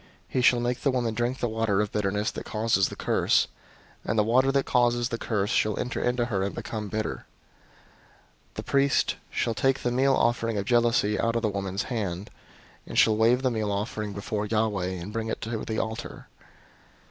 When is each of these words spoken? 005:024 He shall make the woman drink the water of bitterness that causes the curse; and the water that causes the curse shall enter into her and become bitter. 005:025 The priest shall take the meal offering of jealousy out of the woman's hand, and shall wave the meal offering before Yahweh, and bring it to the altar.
005:024 0.01 0.07
He 0.29 0.41
shall 0.41 0.59
make 0.59 0.81
the 0.81 0.89
woman 0.89 1.13
drink 1.13 1.37
the 1.37 1.47
water 1.47 1.79
of 1.79 1.91
bitterness 1.91 2.31
that 2.31 2.43
causes 2.43 2.87
the 2.89 2.95
curse; 2.95 3.45
and 4.03 4.17
the 4.17 4.23
water 4.23 4.51
that 4.51 4.65
causes 4.65 5.09
the 5.09 5.19
curse 5.19 5.51
shall 5.51 5.77
enter 5.79 6.01
into 6.01 6.25
her 6.25 6.41
and 6.41 6.55
become 6.55 6.87
bitter. 6.89 7.27
005:025 8.55 8.55
The 8.55 8.63
priest 8.63 9.15
shall 9.29 9.53
take 9.53 9.81
the 9.83 9.91
meal 9.91 10.15
offering 10.15 10.57
of 10.57 10.65
jealousy 10.65 11.19
out 11.19 11.35
of 11.35 11.43
the 11.43 11.49
woman's 11.49 11.83
hand, 11.83 12.31
and 12.87 12.97
shall 12.97 13.15
wave 13.15 13.43
the 13.43 13.51
meal 13.51 13.71
offering 13.71 14.11
before 14.11 14.47
Yahweh, 14.47 14.87
and 14.91 15.13
bring 15.13 15.27
it 15.27 15.39
to 15.41 15.55
the 15.63 15.77
altar. 15.77 16.25